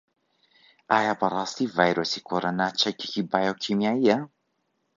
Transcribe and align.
ئایا 0.91 1.13
بەڕاستی 1.19 1.71
ڤایرۆسی 1.75 2.19
کۆرۆنا 2.27 2.67
چەکێکی 2.81 3.21
بایۆکیمیایییە؟ 3.31 4.17